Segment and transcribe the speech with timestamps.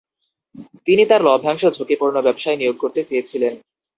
[0.87, 3.53] তিনি তার লভ্যাংশ ঝুঁকিপূর্ণ ব্যবসায় নিয়োগ করতে চেয়েছিলেন।